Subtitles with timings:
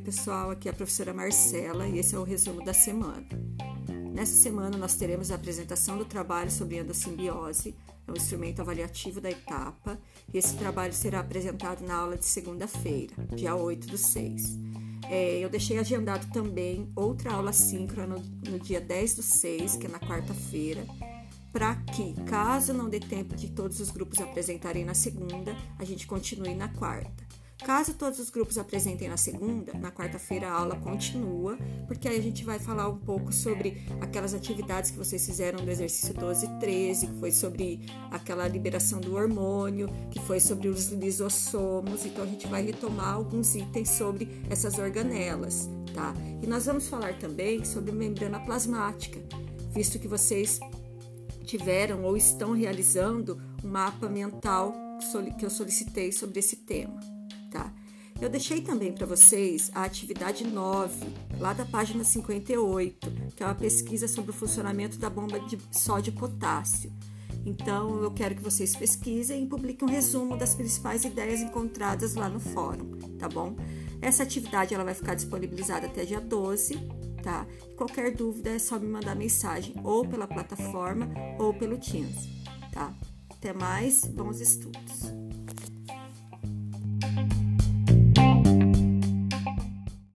[0.00, 3.26] pessoal, aqui é a professora Marcela e esse é o resumo da semana.
[4.12, 7.74] Nessa semana nós teremos a apresentação do trabalho sobre endossimbiose,
[8.06, 9.98] é um instrumento avaliativo da etapa,
[10.32, 14.58] e esse trabalho será apresentado na aula de segunda-feira, dia 8 do 6.
[15.10, 19.86] É, eu deixei agendado também outra aula síncrona no, no dia 10 do 6, que
[19.86, 20.86] é na quarta-feira,
[21.52, 26.06] para que, caso não dê tempo de todos os grupos apresentarem na segunda, a gente
[26.06, 27.23] continue na quarta.
[27.64, 32.22] Caso todos os grupos apresentem na segunda, na quarta-feira a aula continua, porque aí a
[32.22, 36.48] gente vai falar um pouco sobre aquelas atividades que vocês fizeram do exercício 12 e
[36.60, 42.04] 13, que foi sobre aquela liberação do hormônio, que foi sobre os lisossomos.
[42.04, 46.12] Então a gente vai retomar alguns itens sobre essas organelas, tá?
[46.42, 49.18] E nós vamos falar também sobre membrana plasmática,
[49.72, 50.60] visto que vocês
[51.46, 54.74] tiveram ou estão realizando um mapa mental
[55.38, 57.13] que eu solicitei sobre esse tema?
[58.20, 60.94] Eu deixei também para vocês a atividade 9,
[61.38, 66.12] lá da página 58, que é uma pesquisa sobre o funcionamento da bomba de sódio
[66.12, 66.92] potássio.
[67.44, 72.28] Então, eu quero que vocês pesquisem e publiquem um resumo das principais ideias encontradas lá
[72.28, 73.56] no fórum, tá bom?
[74.00, 76.76] Essa atividade ela vai ficar disponibilizada até dia 12,
[77.22, 77.46] tá?
[77.76, 82.28] Qualquer dúvida é só me mandar mensagem ou pela plataforma ou pelo Teams,
[82.72, 82.94] tá?
[83.28, 85.13] Até mais, bons estudos!